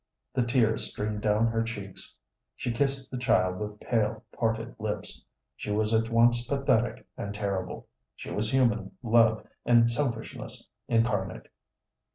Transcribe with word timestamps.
The 0.33 0.41
tears 0.41 0.89
streamed 0.89 1.21
down 1.21 1.45
her 1.45 1.61
cheeks; 1.61 2.15
she 2.55 2.71
kissed 2.71 3.11
the 3.11 3.19
child 3.19 3.59
with 3.59 3.79
pale, 3.79 4.23
parted 4.35 4.75
lips. 4.79 5.21
She 5.55 5.69
was 5.69 5.93
at 5.93 6.09
once 6.09 6.43
pathetic 6.47 7.05
and 7.17 7.35
terrible. 7.35 7.87
She 8.15 8.31
was 8.31 8.49
human 8.49 8.93
love 9.03 9.45
and 9.63 9.91
selfishness 9.91 10.67
incarnate. 10.87 11.49